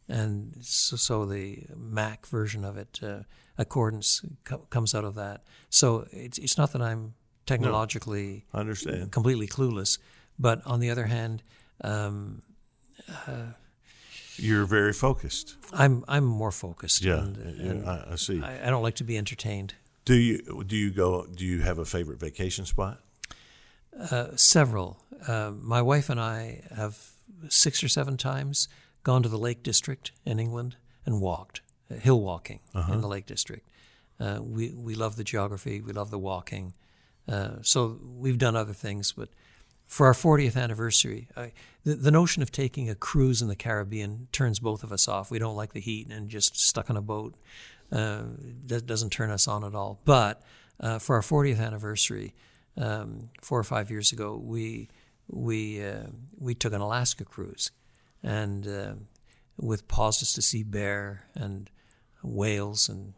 [0.10, 3.20] and so, so the Mac version of it, uh,
[3.58, 5.44] Accordance, co- comes out of that.
[5.70, 7.14] So it's it's not that I'm
[7.46, 9.12] technologically I understand.
[9.12, 10.00] completely clueless,
[10.38, 11.44] but on the other hand,
[11.84, 12.42] um,
[14.38, 15.58] You're very focused.
[15.74, 17.04] I'm I'm more focused.
[17.04, 18.42] Yeah, and, yeah, and I, I see.
[18.42, 19.74] I, I don't like to be entertained.
[20.06, 21.26] do you do you go?
[21.26, 23.02] Do you have a favorite vacation spot?
[24.12, 25.04] Uh, several.
[25.28, 26.98] Uh, my wife and I have
[27.50, 28.70] six or seven times
[29.10, 32.60] gone to the Lake District in England and walked, uh, hill walking
[32.94, 33.68] in the Lake District.
[34.20, 35.82] Uh, we we love the geography.
[35.82, 36.74] We love the walking.
[37.28, 39.30] Uh, so we've done other things, but
[39.88, 41.54] for our 40th anniversary, I,
[41.84, 45.32] the, the notion of taking a cruise in the Caribbean turns both of us off.
[45.32, 47.34] We don't like the heat and just stuck on a boat
[47.92, 48.26] uh,
[48.68, 50.00] that doesn't turn us on at all.
[50.06, 50.44] But
[50.80, 52.36] uh, for our 40th anniversary,
[52.78, 54.90] um, four or five years ago, we
[55.28, 57.72] we uh, we took an Alaska cruise,
[58.24, 58.94] and uh,
[59.58, 61.70] with pauses to see bear and
[62.24, 63.14] whales and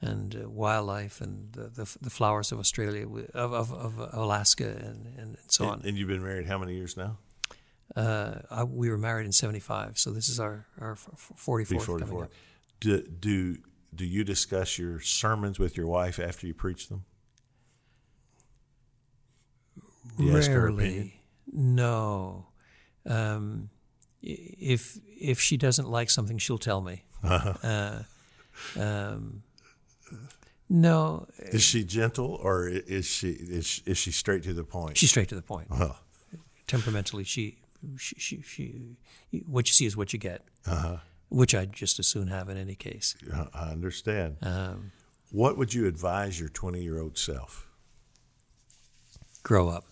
[0.00, 5.06] and uh, wildlife and the, the, the flowers of Australia, of, of, of Alaska, and,
[5.18, 5.88] and so and, on.
[5.88, 7.16] And you've been married how many years now?
[7.96, 11.98] Uh, I, we were married in '75, so this is our our 44th 44.
[11.98, 12.32] coming up.
[12.80, 13.56] Do, do
[13.94, 17.04] do you discuss your sermons with your wife after you preach them?
[20.18, 21.20] Rarely.
[21.52, 22.46] No.
[23.06, 23.70] Um,
[24.24, 27.04] if if she doesn't like something, she'll tell me.
[27.24, 27.54] Uh-huh.
[27.66, 28.02] Uh,
[28.78, 29.42] um,
[30.68, 31.26] no.
[31.38, 34.98] Is she gentle or is she is, is she straight to the point?
[34.98, 35.68] She's straight to the point.
[35.70, 35.94] Uh-huh.
[36.66, 37.56] Temperamentally, she,
[37.96, 38.96] she, she she
[39.46, 40.42] what you see is what you get.
[40.66, 40.98] Uh-huh.
[41.30, 43.16] Which I'd just as soon have in any case.
[43.54, 44.36] I understand.
[44.42, 44.92] Um,
[45.30, 47.66] what would you advise your 20 year old self?
[49.42, 49.86] Grow up.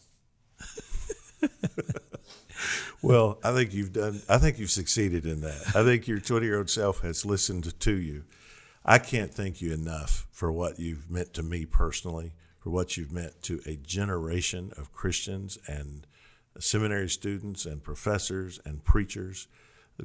[3.02, 4.22] well, I think you've done.
[4.28, 5.74] I think you've succeeded in that.
[5.74, 8.24] I think your 20 year old self has listened to you.
[8.84, 13.12] I can't thank you enough for what you've meant to me personally, for what you've
[13.12, 16.06] meant to a generation of Christians and
[16.58, 19.48] seminary students and professors and preachers.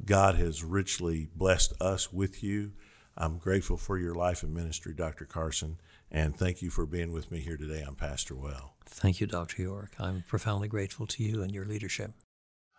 [0.04, 2.72] God has richly blessed us with you.
[3.16, 5.24] I'm grateful for your life and ministry, Dr.
[5.24, 5.78] Carson,
[6.10, 8.74] and thank you for being with me here today on Pastor Well.
[8.86, 9.62] Thank you, Dr.
[9.62, 9.92] York.
[9.98, 12.12] I'm profoundly grateful to you and your leadership.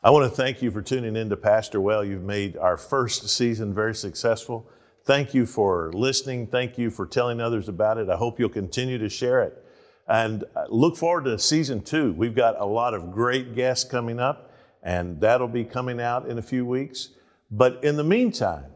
[0.02, 2.06] I want to thank you for tuning in to Pastor Well.
[2.06, 4.66] You've made our first season very successful.
[5.04, 6.48] Thank you for listening.
[6.48, 8.10] Thank you for telling others about it.
[8.10, 9.62] I hope you'll continue to share it.
[10.08, 12.14] And uh, look forward to season two.
[12.14, 16.38] We've got a lot of great guests coming up, and that'll be coming out in
[16.38, 17.10] a few weeks.
[17.52, 18.72] But in the meantime,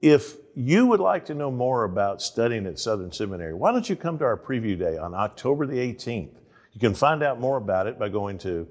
[0.00, 3.94] if you would like to know more about studying at Southern Seminary, why don't you
[3.94, 6.32] come to our preview day on October the 18th?
[6.72, 8.66] You can find out more about it by going to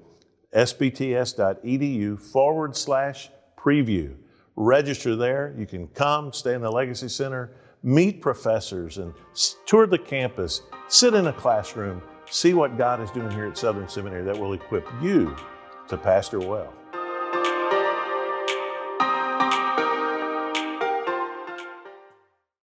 [0.54, 4.14] sbts.edu forward slash preview.
[4.56, 5.54] Register there.
[5.56, 9.14] You can come, stay in the Legacy Center, meet professors, and
[9.66, 13.88] tour the campus, sit in a classroom, see what God is doing here at Southern
[13.88, 15.34] Seminary that will equip you
[15.88, 16.72] to pastor well.